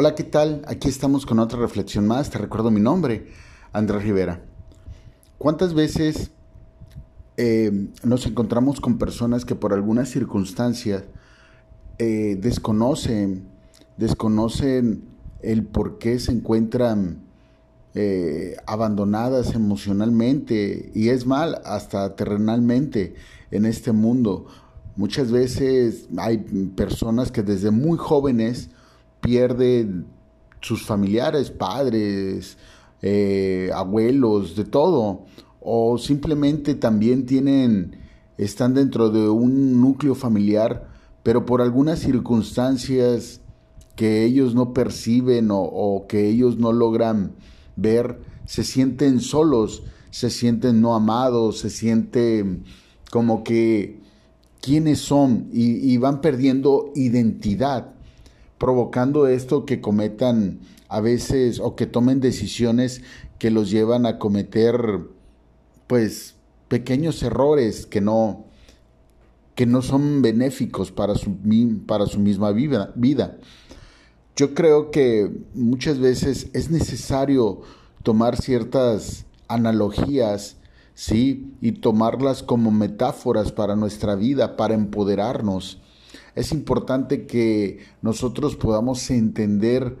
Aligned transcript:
Hola, 0.00 0.14
¿qué 0.14 0.22
tal? 0.22 0.62
Aquí 0.68 0.88
estamos 0.88 1.26
con 1.26 1.40
otra 1.40 1.58
reflexión 1.58 2.06
más. 2.06 2.30
Te 2.30 2.38
recuerdo 2.38 2.70
mi 2.70 2.80
nombre, 2.80 3.26
Andrés 3.72 4.04
Rivera. 4.04 4.40
¿Cuántas 5.38 5.74
veces 5.74 6.30
eh, 7.36 7.88
nos 8.04 8.24
encontramos 8.24 8.80
con 8.80 8.96
personas 8.96 9.44
que 9.44 9.56
por 9.56 9.72
algunas 9.72 10.08
circunstancias 10.08 11.02
eh, 11.98 12.38
desconocen, 12.40 13.48
desconocen 13.96 15.02
el 15.42 15.64
por 15.64 15.98
qué 15.98 16.20
se 16.20 16.30
encuentran 16.30 17.18
eh, 17.96 18.54
abandonadas 18.68 19.56
emocionalmente 19.56 20.92
y 20.94 21.08
es 21.08 21.26
mal 21.26 21.60
hasta 21.64 22.14
terrenalmente 22.14 23.16
en 23.50 23.66
este 23.66 23.90
mundo? 23.90 24.46
Muchas 24.94 25.32
veces 25.32 26.06
hay 26.18 26.38
personas 26.76 27.32
que 27.32 27.42
desde 27.42 27.72
muy 27.72 27.98
jóvenes 27.98 28.70
pierden 29.20 30.06
sus 30.60 30.84
familiares, 30.84 31.50
padres, 31.50 32.58
eh, 33.02 33.70
abuelos, 33.74 34.56
de 34.56 34.64
todo, 34.64 35.24
o 35.60 35.98
simplemente 35.98 36.74
también 36.74 37.26
tienen, 37.26 37.96
están 38.36 38.74
dentro 38.74 39.10
de 39.10 39.28
un 39.28 39.80
núcleo 39.80 40.14
familiar, 40.14 40.88
pero 41.22 41.44
por 41.46 41.60
algunas 41.60 42.00
circunstancias 42.00 43.40
que 43.96 44.24
ellos 44.24 44.54
no 44.54 44.72
perciben 44.72 45.50
o, 45.50 45.60
o 45.60 46.06
que 46.06 46.28
ellos 46.28 46.58
no 46.58 46.72
logran 46.72 47.32
ver, 47.76 48.20
se 48.46 48.64
sienten 48.64 49.20
solos, 49.20 49.82
se 50.10 50.30
sienten 50.30 50.80
no 50.80 50.94
amados, 50.94 51.58
se 51.58 51.70
sienten 51.70 52.64
como 53.10 53.44
que 53.44 54.00
quiénes 54.60 54.98
son 54.98 55.48
y, 55.52 55.96
van 55.96 56.20
perdiendo 56.20 56.92
identidad, 56.94 57.94
provocando 58.58 59.26
esto 59.26 59.64
que 59.64 59.80
cometan 59.80 60.60
a 60.88 61.00
veces 61.00 61.60
o 61.60 61.76
que 61.76 61.86
tomen 61.86 62.20
decisiones 62.20 63.02
que 63.38 63.50
los 63.50 63.70
llevan 63.70 64.06
a 64.06 64.18
cometer 64.18 65.00
pues 65.86 66.34
pequeños 66.68 67.22
errores 67.22 67.86
que 67.86 68.00
no 68.00 68.44
que 69.54 69.66
no 69.66 69.82
son 69.82 70.22
benéficos 70.22 70.92
para 70.92 71.16
su, 71.16 71.36
para 71.84 72.06
su 72.06 72.20
misma 72.20 72.52
vida, 72.52 72.92
vida. 72.94 73.38
Yo 74.36 74.54
creo 74.54 74.92
que 74.92 75.32
muchas 75.52 75.98
veces 75.98 76.48
es 76.52 76.70
necesario 76.70 77.62
tomar 78.04 78.36
ciertas 78.36 79.26
analogías 79.48 80.58
¿sí? 80.98 81.54
Y 81.60 81.72
tomarlas 81.72 82.42
como 82.42 82.72
metáforas 82.72 83.52
para 83.52 83.76
nuestra 83.76 84.16
vida, 84.16 84.56
para 84.56 84.74
empoderarnos. 84.74 85.80
Es 86.38 86.52
importante 86.52 87.26
que 87.26 87.80
nosotros 88.00 88.54
podamos 88.54 89.10
entender 89.10 89.96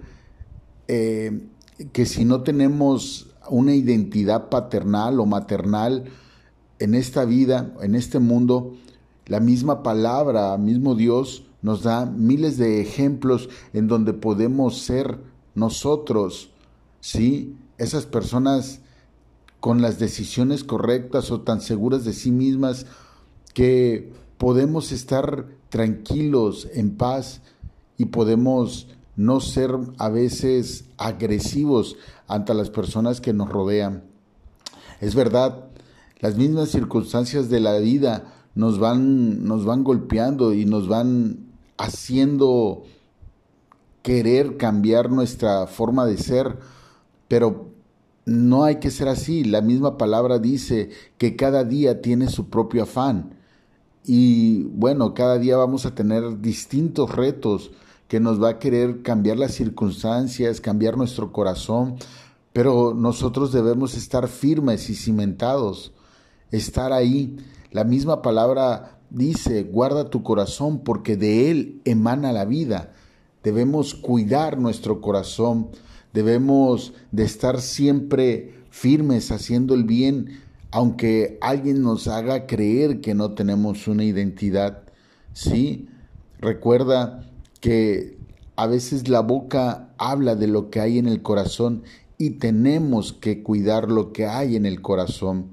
eh, 0.86 1.48
que 1.92 2.06
si 2.06 2.24
no 2.24 2.42
tenemos 2.42 3.34
una 3.50 3.74
identidad 3.74 4.48
paternal 4.48 5.18
o 5.18 5.26
maternal 5.26 6.04
en 6.78 6.94
esta 6.94 7.24
vida, 7.24 7.74
en 7.82 7.96
este 7.96 8.20
mundo, 8.20 8.76
la 9.26 9.40
misma 9.40 9.82
palabra, 9.82 10.56
mismo 10.58 10.94
Dios 10.94 11.42
nos 11.60 11.82
da 11.82 12.06
miles 12.06 12.56
de 12.56 12.80
ejemplos 12.82 13.48
en 13.72 13.88
donde 13.88 14.12
podemos 14.12 14.78
ser 14.78 15.18
nosotros, 15.56 16.52
¿sí? 17.00 17.56
Esas 17.78 18.06
personas 18.06 18.80
con 19.58 19.82
las 19.82 19.98
decisiones 19.98 20.62
correctas 20.62 21.32
o 21.32 21.40
tan 21.40 21.60
seguras 21.60 22.04
de 22.04 22.12
sí 22.12 22.30
mismas 22.30 22.86
que 23.54 24.12
podemos 24.38 24.92
estar 24.92 25.46
tranquilos, 25.68 26.68
en 26.72 26.96
paz 26.96 27.42
y 27.96 28.06
podemos 28.06 28.88
no 29.16 29.40
ser 29.40 29.76
a 29.98 30.08
veces 30.08 30.84
agresivos 30.96 31.96
ante 32.28 32.54
las 32.54 32.70
personas 32.70 33.20
que 33.20 33.32
nos 33.32 33.48
rodean. 33.48 34.04
Es 35.00 35.14
verdad, 35.14 35.64
las 36.20 36.36
mismas 36.36 36.70
circunstancias 36.70 37.50
de 37.50 37.60
la 37.60 37.78
vida 37.78 38.32
nos 38.54 38.78
van, 38.78 39.44
nos 39.44 39.64
van 39.64 39.84
golpeando 39.84 40.54
y 40.54 40.64
nos 40.64 40.88
van 40.88 41.48
haciendo 41.76 42.84
querer 44.02 44.56
cambiar 44.56 45.10
nuestra 45.10 45.66
forma 45.66 46.06
de 46.06 46.16
ser, 46.16 46.58
pero 47.26 47.68
no 48.24 48.64
hay 48.64 48.76
que 48.76 48.90
ser 48.90 49.08
así. 49.08 49.44
La 49.44 49.62
misma 49.62 49.96
palabra 49.96 50.38
dice 50.38 50.90
que 51.18 51.36
cada 51.36 51.64
día 51.64 52.00
tiene 52.02 52.28
su 52.28 52.48
propio 52.48 52.84
afán. 52.84 53.37
Y 54.08 54.64
bueno, 54.64 55.14
cada 55.14 55.38
día 55.38 55.56
vamos 55.56 55.86
a 55.86 55.94
tener 55.94 56.40
distintos 56.40 57.14
retos 57.14 57.70
que 58.08 58.18
nos 58.18 58.42
va 58.42 58.48
a 58.48 58.58
querer 58.58 59.02
cambiar 59.02 59.36
las 59.36 59.52
circunstancias, 59.52 60.60
cambiar 60.60 60.96
nuestro 60.96 61.30
corazón, 61.30 61.96
pero 62.52 62.94
nosotros 62.94 63.52
debemos 63.52 63.94
estar 63.94 64.26
firmes 64.26 64.90
y 64.90 64.96
cimentados, 64.96 65.92
estar 66.50 66.92
ahí. 66.92 67.36
La 67.70 67.84
misma 67.84 68.22
palabra 68.22 68.98
dice, 69.10 69.62
guarda 69.62 70.10
tu 70.10 70.24
corazón 70.24 70.80
porque 70.80 71.16
de 71.16 71.50
él 71.50 71.82
emana 71.84 72.32
la 72.32 72.46
vida. 72.46 72.94
Debemos 73.44 73.94
cuidar 73.94 74.58
nuestro 74.58 75.00
corazón 75.00 75.68
Debemos 76.12 76.94
de 77.12 77.24
estar 77.24 77.60
siempre 77.60 78.54
firmes 78.70 79.30
haciendo 79.30 79.74
el 79.74 79.84
bien, 79.84 80.40
aunque 80.70 81.38
alguien 81.40 81.82
nos 81.82 82.08
haga 82.08 82.46
creer 82.46 83.00
que 83.00 83.14
no 83.14 83.32
tenemos 83.32 83.88
una 83.88 84.04
identidad. 84.04 84.82
Sí, 85.32 85.88
recuerda 86.40 87.28
que 87.60 88.18
a 88.56 88.66
veces 88.66 89.08
la 89.08 89.20
boca 89.20 89.90
habla 89.98 90.34
de 90.34 90.46
lo 90.46 90.70
que 90.70 90.80
hay 90.80 90.98
en 90.98 91.06
el 91.06 91.22
corazón 91.22 91.84
y 92.18 92.30
tenemos 92.30 93.12
que 93.12 93.42
cuidar 93.42 93.90
lo 93.90 94.12
que 94.12 94.26
hay 94.26 94.56
en 94.56 94.66
el 94.66 94.82
corazón. 94.82 95.50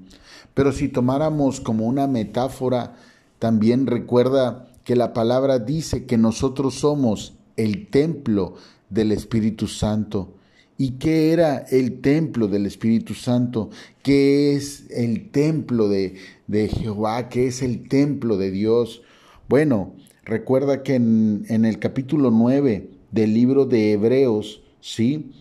Pero 0.54 0.72
si 0.72 0.88
tomáramos 0.88 1.60
como 1.60 1.86
una 1.86 2.06
metáfora, 2.06 2.96
también 3.38 3.86
recuerda 3.86 4.68
que 4.84 4.96
la 4.96 5.12
palabra 5.12 5.58
dice 5.58 6.06
que 6.06 6.16
nosotros 6.16 6.74
somos 6.80 7.34
el 7.56 7.88
templo 7.88 8.54
del 8.90 9.12
Espíritu 9.12 9.66
Santo. 9.68 10.34
¿Y 10.78 10.92
qué 10.92 11.32
era 11.32 11.58
el 11.70 12.02
templo 12.02 12.48
del 12.48 12.66
Espíritu 12.66 13.14
Santo? 13.14 13.70
¿Qué 14.02 14.54
es 14.54 14.84
el 14.90 15.30
templo 15.30 15.88
de, 15.88 16.16
de 16.46 16.68
Jehová? 16.68 17.30
¿Qué 17.30 17.46
es 17.46 17.62
el 17.62 17.88
templo 17.88 18.36
de 18.36 18.50
Dios? 18.50 19.02
Bueno, 19.48 19.94
recuerda 20.24 20.82
que 20.82 20.96
en, 20.96 21.46
el 21.48 21.78
capítulo 21.78 22.30
9 22.30 22.90
del 23.10 23.32
libro 23.32 23.64
de 23.64 23.92
Hebreos, 23.92 24.62
¿sí? 24.80 25.32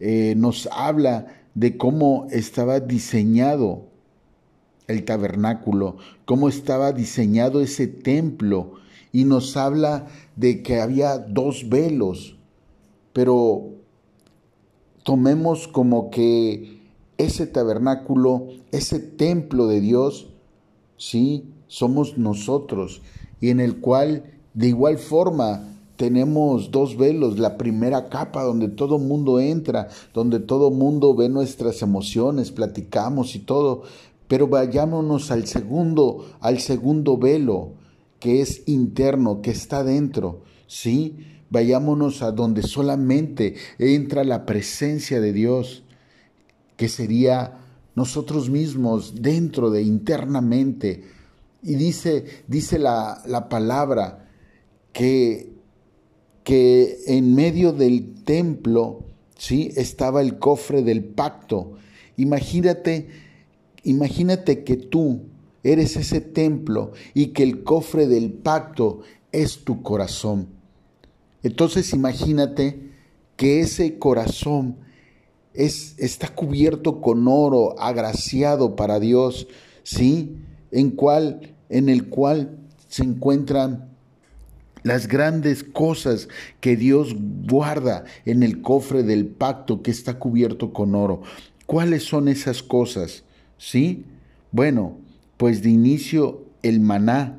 Eh, 0.00 0.34
nos 0.36 0.68
habla 0.72 1.28
de 1.54 1.76
cómo 1.76 2.26
estaba 2.32 2.80
diseñado 2.80 3.86
el 4.88 5.04
tabernáculo, 5.04 5.98
cómo 6.24 6.48
estaba 6.48 6.92
diseñado 6.92 7.60
ese 7.60 7.86
templo, 7.86 8.72
y 9.12 9.26
nos 9.26 9.56
habla 9.56 10.08
de 10.34 10.62
que 10.62 10.80
había 10.80 11.18
dos 11.18 11.68
velos, 11.68 12.36
pero 13.12 13.81
tomemos 15.02 15.68
como 15.68 16.10
que 16.10 16.80
ese 17.18 17.46
tabernáculo, 17.46 18.48
ese 18.70 18.98
templo 18.98 19.66
de 19.66 19.80
Dios, 19.80 20.28
sí, 20.96 21.52
somos 21.66 22.18
nosotros, 22.18 23.02
y 23.40 23.50
en 23.50 23.60
el 23.60 23.80
cual 23.80 24.24
de 24.54 24.68
igual 24.68 24.98
forma 24.98 25.68
tenemos 25.96 26.70
dos 26.70 26.96
velos, 26.96 27.38
la 27.38 27.56
primera 27.56 28.08
capa 28.08 28.42
donde 28.42 28.68
todo 28.68 28.98
mundo 28.98 29.40
entra, 29.40 29.88
donde 30.12 30.40
todo 30.40 30.70
mundo 30.70 31.14
ve 31.14 31.28
nuestras 31.28 31.82
emociones, 31.82 32.50
platicamos 32.50 33.36
y 33.36 33.40
todo, 33.40 33.82
pero 34.26 34.48
vayámonos 34.48 35.30
al 35.30 35.46
segundo, 35.46 36.26
al 36.40 36.58
segundo 36.58 37.18
velo, 37.18 37.74
que 38.18 38.40
es 38.40 38.66
interno, 38.66 39.42
que 39.42 39.50
está 39.50 39.84
dentro, 39.84 40.40
¿sí? 40.66 41.16
Vayámonos 41.52 42.22
a 42.22 42.32
donde 42.32 42.62
solamente 42.62 43.56
entra 43.78 44.24
la 44.24 44.46
presencia 44.46 45.20
de 45.20 45.34
Dios, 45.34 45.82
que 46.78 46.88
sería 46.88 47.58
nosotros 47.94 48.48
mismos 48.48 49.20
dentro 49.20 49.70
de 49.70 49.82
internamente. 49.82 51.04
Y 51.62 51.74
dice, 51.74 52.24
dice 52.48 52.78
la, 52.78 53.20
la 53.26 53.50
palabra 53.50 54.30
que, 54.94 55.52
que 56.42 57.00
en 57.06 57.34
medio 57.34 57.74
del 57.74 58.24
templo 58.24 59.04
¿sí? 59.36 59.72
estaba 59.76 60.22
el 60.22 60.38
cofre 60.38 60.82
del 60.82 61.04
pacto. 61.04 61.74
Imagínate, 62.16 63.08
imagínate 63.84 64.64
que 64.64 64.78
tú 64.78 65.24
eres 65.62 65.96
ese 65.96 66.22
templo 66.22 66.92
y 67.12 67.26
que 67.28 67.42
el 67.42 67.62
cofre 67.62 68.06
del 68.06 68.32
pacto 68.32 69.02
es 69.32 69.64
tu 69.64 69.82
corazón. 69.82 70.61
Entonces 71.42 71.92
imagínate 71.92 72.90
que 73.36 73.60
ese 73.60 73.98
corazón 73.98 74.76
es, 75.54 75.94
está 75.98 76.28
cubierto 76.28 77.00
con 77.00 77.26
oro, 77.28 77.78
agraciado 77.80 78.76
para 78.76 79.00
Dios, 79.00 79.48
¿sí? 79.82 80.36
En, 80.70 80.96
en 81.68 81.88
el 81.88 82.08
cual 82.08 82.58
se 82.88 83.02
encuentran 83.02 83.90
las 84.82 85.06
grandes 85.06 85.62
cosas 85.62 86.28
que 86.60 86.76
Dios 86.76 87.14
guarda 87.48 88.04
en 88.24 88.42
el 88.42 88.62
cofre 88.62 89.02
del 89.02 89.26
pacto 89.26 89.82
que 89.82 89.90
está 89.90 90.18
cubierto 90.18 90.72
con 90.72 90.94
oro. 90.94 91.22
¿Cuáles 91.66 92.04
son 92.04 92.28
esas 92.28 92.62
cosas? 92.62 93.22
¿Sí? 93.58 94.04
Bueno, 94.50 94.98
pues 95.36 95.62
de 95.62 95.70
inicio 95.70 96.44
el 96.62 96.80
maná, 96.80 97.38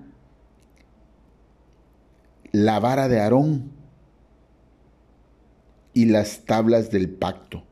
la 2.51 2.79
vara 2.79 3.07
de 3.07 3.19
Aarón 3.19 3.72
y 5.93 6.05
las 6.05 6.45
tablas 6.45 6.91
del 6.91 7.09
pacto. 7.09 7.63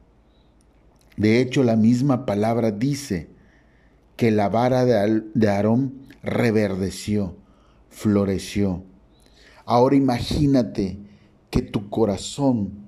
De 1.18 1.42
hecho, 1.42 1.64
la 1.64 1.76
misma 1.76 2.26
palabra 2.26 2.72
dice 2.72 3.30
que 4.16 4.32
la 4.32 4.50
vara 4.50 4.86
de 4.86 5.50
Aarón 5.50 6.08
reverdeció, 6.24 7.36
floreció. 7.90 8.84
Ahora 9.66 9.96
imagínate 9.96 11.00
que 11.50 11.62
tu 11.62 11.90
corazón, 11.90 12.88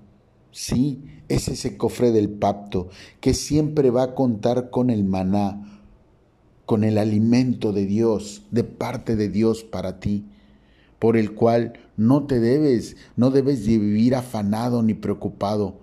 sí, 0.51 1.03
es 1.27 1.47
ese 1.47 1.77
cofre 1.77 2.11
del 2.11 2.29
pacto 2.29 2.89
que 3.19 3.33
siempre 3.33 3.89
va 3.89 4.03
a 4.03 4.15
contar 4.15 4.69
con 4.69 4.89
el 4.89 5.03
maná, 5.03 5.81
con 6.65 6.83
el 6.83 6.97
alimento 6.97 7.73
de 7.73 7.85
Dios, 7.85 8.43
de 8.51 8.63
parte 8.63 9.15
de 9.15 9.29
Dios 9.29 9.63
para 9.63 9.99
ti, 9.99 10.25
por 11.03 11.17
el 11.17 11.33
cual 11.33 11.73
no 11.97 12.27
te 12.27 12.39
debes, 12.39 12.95
no 13.17 13.29
debes 13.29 13.65
de 13.65 13.77
vivir 13.77 14.15
afanado 14.15 14.81
ni 14.83 14.93
preocupado, 14.93 15.81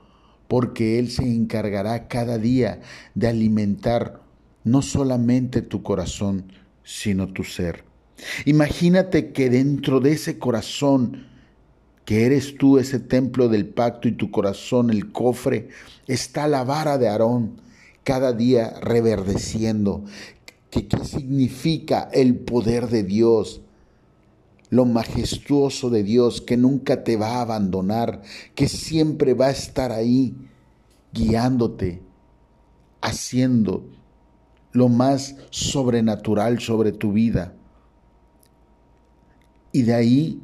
porque 0.49 0.99
Él 0.99 1.11
se 1.11 1.25
encargará 1.25 2.09
cada 2.09 2.39
día 2.39 2.81
de 3.15 3.29
alimentar 3.29 4.23
no 4.65 4.81
solamente 4.81 5.61
tu 5.61 5.83
corazón, 5.83 6.51
sino 6.85 7.35
tu 7.35 7.45
ser. 7.45 7.85
Imagínate 8.47 9.33
que 9.33 9.51
dentro 9.51 10.01
de 10.01 10.13
ese 10.13 10.39
corazón, 10.39 11.27
que 12.07 12.25
eres 12.25 12.57
tú 12.57 12.79
ese 12.79 12.99
templo 12.99 13.51
del 13.51 13.67
pacto 13.67 14.09
y 14.09 14.13
tu 14.13 14.31
corazón 14.31 14.89
el 14.89 15.13
cofre, 15.13 15.69
está 16.07 16.49
la 16.49 16.65
vara 16.65 16.97
de 16.97 17.11
Aarón 17.11 17.61
cada 18.05 18.33
día 18.33 18.73
reverdeciendo. 18.81 20.03
¿Qué, 20.71 20.89
qué 20.89 21.05
significa 21.05 22.09
el 22.11 22.37
poder 22.37 22.89
de 22.89 23.03
Dios? 23.03 23.61
Lo 24.71 24.85
majestuoso 24.87 25.91
de 25.91 26.03
Dios 26.03 26.41
que 26.41 26.57
nunca 26.57 27.05
te 27.05 27.17
va 27.17 27.37
a 27.37 27.41
abandonar, 27.43 28.23
que 28.55 28.69
siempre 28.69 29.35
va 29.35 29.47
a 29.47 29.51
estar 29.51 29.93
ahí 29.93 30.35
guiándote, 31.13 32.03
haciendo 33.01 33.85
lo 34.73 34.89
más 34.89 35.37
sobrenatural 35.51 36.61
sobre 36.61 36.93
tu 36.93 37.13
vida. 37.13 37.55
Y 39.73 39.83
de 39.83 39.95
ahí 39.95 40.43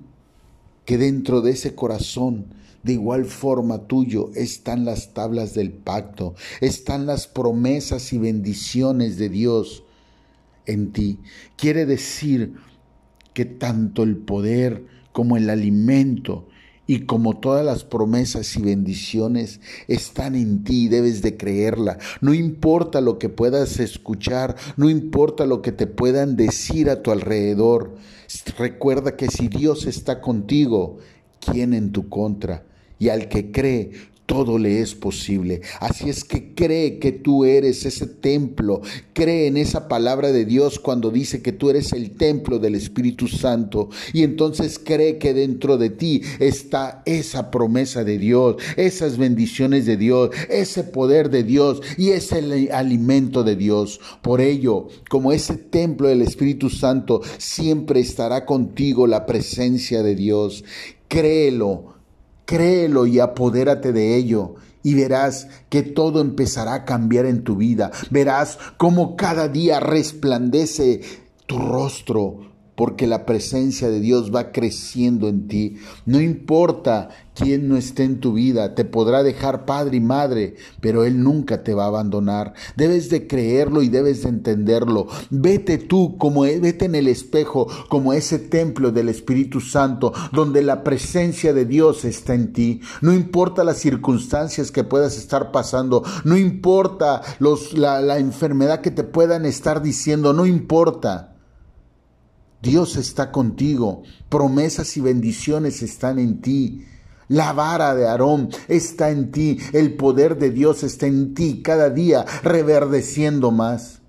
que 0.85 0.99
dentro 0.99 1.41
de 1.41 1.53
ese 1.53 1.75
corazón, 1.75 2.47
de 2.83 2.93
igual 2.93 3.25
forma 3.25 3.87
tuyo, 3.87 4.31
están 4.35 4.85
las 4.85 5.13
tablas 5.13 5.55
del 5.55 5.73
pacto, 5.73 6.35
están 6.61 7.07
las 7.07 7.27
promesas 7.27 8.13
y 8.13 8.19
bendiciones 8.19 9.19
de 9.19 9.29
Dios 9.29 9.83
en 10.65 10.93
ti. 10.93 11.19
Quiere 11.57 11.87
decir 11.87 12.55
que 13.37 13.45
tanto 13.45 14.03
el 14.03 14.17
poder 14.17 14.87
como 15.13 15.37
el 15.37 15.51
alimento 15.51 16.49
y 16.87 17.01
como 17.01 17.39
todas 17.39 17.67
las 17.67 17.85
promesas 17.85 18.57
y 18.57 18.63
bendiciones 18.63 19.61
están 19.89 20.35
en 20.37 20.65
ti, 20.65 20.89
debes 20.89 21.21
de 21.21 21.37
creerla. 21.37 21.99
No 22.23 22.33
importa 22.33 23.03
lo 23.03 23.19
que 23.19 23.29
puedas 23.29 23.79
escuchar, 23.79 24.57
no 24.79 24.89
importa 24.89 25.45
lo 25.45 25.61
que 25.61 25.71
te 25.71 25.87
puedan 25.87 26.37
decir 26.37 26.89
a 26.89 27.03
tu 27.03 27.11
alrededor. 27.11 27.97
Recuerda 28.57 29.17
que 29.17 29.29
si 29.29 29.49
Dios 29.49 29.85
está 29.85 30.23
contigo, 30.23 30.97
¿quién 31.39 31.75
en 31.75 31.93
tu 31.93 32.09
contra? 32.09 32.65
Y 32.99 33.11
al 33.11 33.29
que 33.29 33.53
cree, 33.53 33.91
todo 34.27 34.59
le 34.59 34.81
es 34.81 34.95
posible. 34.95 35.63
Así 35.81 36.11
es 36.11 36.25
que 36.25 36.53
cree 36.55 36.99
que 36.99 37.13
tú 37.13 37.45
eres 37.45 37.87
ese 37.87 38.07
templo. 38.07 38.83
Cree 39.13 39.47
en 39.47 39.57
esa 39.57 39.89
palabra 39.89 40.33
de 40.33 40.45
Dios 40.45 40.79
cuando 40.79 41.11
dice 41.11 41.43
que 41.43 41.53
tú 41.53 41.71
eres 41.71 41.93
el 41.93 42.11
templo 42.11 42.59
del 42.59 42.75
Espíritu 42.75 43.29
Santo. 43.29 43.89
Y 44.13 44.25
entonces 44.25 44.79
cree 44.79 45.19
que 45.19 45.33
dentro 45.33 45.79
de 45.79 45.91
ti 45.91 46.23
está 46.41 47.03
esa 47.07 47.51
promesa 47.51 48.05
de 48.05 48.19
Dios, 48.19 48.57
esas 48.77 49.17
bendiciones 49.17 49.87
de 49.87 49.97
Dios, 49.97 50.31
ese 50.51 50.85
poder 50.85 51.31
de 51.31 51.45
Dios 51.45 51.81
y 51.97 52.11
ese 52.11 52.69
alimento 52.73 53.45
de 53.45 53.57
Dios. 53.57 54.01
Por 54.23 54.41
ello, 54.41 54.89
como 55.09 55.33
ese 55.33 55.55
templo 55.55 56.09
del 56.09 56.23
Espíritu 56.23 56.69
Santo, 56.69 57.23
siempre 57.39 58.01
estará 58.01 58.45
contigo 58.45 59.07
la 59.07 59.25
presencia 59.25 60.03
de 60.03 60.17
Dios. 60.17 60.65
Créelo 61.09 61.96
Créelo 62.47 63.07
y 63.07 63.21
apodérate 63.21 63.93
de 63.93 64.17
ello 64.17 64.55
y 64.83 64.95
verás 64.95 65.49
que 65.69 65.83
todo 65.83 66.21
empezará 66.21 66.75
a 66.75 66.85
cambiar 66.85 67.27
en 67.27 67.43
tu 67.43 67.57
vida. 67.57 67.91
Verás 68.11 68.59
cómo 68.77 69.17
cada 69.17 69.49
día 69.49 69.81
resplandece 69.81 71.01
tu 71.47 71.59
rostro, 71.59 72.53
porque 72.77 73.07
la 73.07 73.27
presencia 73.27 73.89
de 73.89 74.01
Dios 74.01 74.33
va 74.33 74.53
creciendo 74.53 75.29
en 75.29 75.49
ti. 75.49 75.79
No 76.05 76.21
importa 76.21 77.09
quién 77.35 77.69
no 77.69 77.77
esté 77.77 78.05
en 78.05 78.21
tu 78.21 78.35
vida, 78.35 78.75
te 78.75 78.85
podrá 78.85 79.23
dejar 79.23 79.65
padre 79.65 79.97
y 79.97 80.01
madre, 80.01 80.55
pero 80.81 81.05
Él 81.05 81.23
nunca 81.23 81.65
te 81.65 81.75
va 81.75 81.85
a 81.85 81.89
abandonar. 81.89 82.55
Debes 82.77 83.11
de 83.11 83.27
creerlo 83.27 83.83
y 83.83 83.89
debes 83.89 84.23
de 84.23 84.29
entenderlo. 84.29 85.07
Vete 85.31 85.79
tú, 85.79 86.17
como 86.19 86.45
e, 86.45 86.61
vete 86.61 86.85
en 86.85 86.95
el 86.95 87.09
espejo, 87.09 87.67
como 87.89 88.13
ese 88.13 88.39
templo 88.39 88.93
del 88.93 89.09
Espíritu 89.09 89.61
Santo, 89.61 90.13
donde 90.33 90.63
la 90.63 90.85
presencia 90.85 91.53
de 91.53 91.65
Dios 91.65 92.05
está 92.05 92.35
en 92.35 92.53
ti. 92.53 92.81
No 93.01 93.13
importa 93.13 93.65
las 93.65 93.79
circunstancias 93.79 94.71
que 94.71 94.85
puedas 94.85 95.17
estar 95.17 95.51
pasando, 95.51 96.03
no 96.25 96.37
importa 96.37 97.23
los, 97.39 97.73
la, 97.73 98.01
la 98.01 98.19
enfermedad 98.19 98.81
que 98.81 98.91
te 98.91 99.05
puedan 99.05 99.47
estar 99.47 99.83
diciendo, 99.83 100.33
no 100.33 100.45
importa. 100.47 101.36
Dios 102.63 102.97
está 102.97 103.31
contigo, 103.33 104.03
promesas 104.29 104.97
y 104.97 105.01
bendiciones 105.01 105.83
están 105.83 106.19
en 106.19 106.41
ti. 106.41 106.85
La 107.29 107.53
vara 107.53 107.95
de 107.95 108.07
Aarón 108.07 108.51
está 108.69 109.11
en 109.11 109.33
ti, 109.33 109.59
el 109.73 109.97
poder 109.97 110.39
de 110.39 110.51
Dios 110.51 110.83
está 110.85 111.07
en 111.07 111.35
ti 111.35 111.63
cada 111.63 111.91
día, 111.91 112.25
reverdeciendo 112.43 113.51
más. 113.51 114.01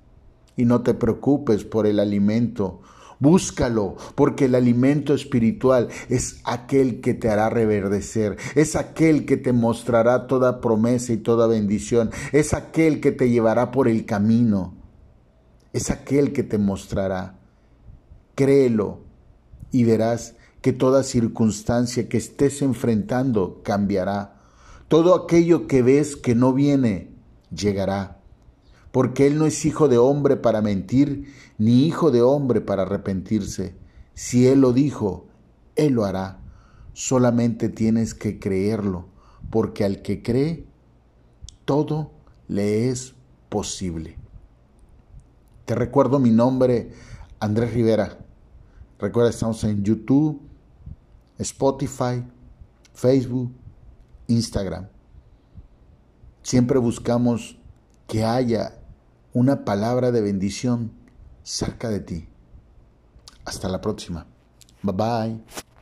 Y 0.56 0.66
no 0.66 0.82
te 0.82 0.94
preocupes 0.94 1.64
por 1.64 1.88
el 1.88 2.00
alimento, 2.00 2.82
Búscalo, 3.20 3.96
porque 4.14 4.46
el 4.46 4.54
alimento 4.54 5.16
espiritual 5.16 5.88
es 6.08 6.40
aquel 6.44 7.02
que 7.02 7.16
te 7.16 7.30
hará 7.30 7.50
reverdecer, 7.50 8.38
es 8.54 8.76
aquel 8.76 9.26
que 9.26 9.38
te 9.38 9.54
mostrará 9.54 10.28
toda 10.28 10.62
promesa 10.62 11.14
y 11.14 11.18
toda 11.18 11.48
bendición, 11.48 12.12
es 12.32 12.54
aquel 12.54 13.02
que 13.02 13.12
te 13.12 13.30
llevará 13.30 13.72
por 13.72 13.88
el 13.88 14.06
camino, 14.06 14.76
es 15.74 15.90
aquel 15.90 16.32
que 16.32 16.44
te 16.44 16.60
mostrará. 16.60 17.37
Créelo 18.38 19.00
y 19.72 19.84
verás 19.84 20.36
que 20.62 20.72
toda 20.72 21.02
circunstancia 21.02 22.08
que 22.08 22.18
estés 22.18 22.62
enfrentando 22.62 23.62
cambiará. 23.64 24.40
Todo 24.90 25.16
aquello 25.16 25.66
que 25.66 25.82
ves 25.82 26.16
que 26.16 26.36
no 26.36 26.54
viene, 26.54 27.10
llegará. 27.50 28.20
Porque 28.92 29.26
Él 29.26 29.40
no 29.40 29.48
es 29.48 29.66
hijo 29.66 29.88
de 29.88 29.98
hombre 29.98 30.38
para 30.38 30.62
mentir, 30.62 31.34
ni 31.58 31.88
hijo 31.88 32.12
de 32.12 32.22
hombre 32.22 32.62
para 32.62 32.84
arrepentirse. 32.84 33.74
Si 34.14 34.46
Él 34.46 34.62
lo 34.62 34.72
dijo, 34.72 35.26
Él 35.76 35.94
lo 35.94 36.06
hará. 36.06 36.40
Solamente 36.94 37.70
tienes 37.70 38.14
que 38.14 38.38
creerlo, 38.38 39.08
porque 39.50 39.84
al 39.84 40.04
que 40.04 40.22
cree, 40.22 40.68
todo 41.66 42.12
le 42.48 42.90
es 42.90 43.16
posible. 43.50 44.16
Te 45.66 45.74
recuerdo 45.74 46.20
mi 46.20 46.30
nombre, 46.30 46.92
Andrés 47.40 47.74
Rivera. 47.74 48.27
Recuerda, 49.00 49.30
estamos 49.30 49.64
en 49.64 49.84
YouTube, 49.84 50.42
Spotify, 51.38 52.24
Facebook, 52.94 53.52
Instagram. 54.28 54.88
Siempre 56.42 56.80
buscamos 56.80 57.58
que 58.08 58.24
haya 58.24 58.74
una 59.34 59.66
palabra 59.66 60.12
de 60.12 60.22
bendición 60.22 60.92
cerca 61.44 61.90
de 61.90 62.00
ti. 62.00 62.28
Hasta 63.46 63.70
la 63.70 63.82
próxima. 63.82 64.26
Bye 64.82 64.94
bye. 64.94 65.77